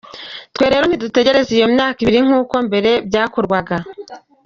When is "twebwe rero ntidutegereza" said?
0.53-1.49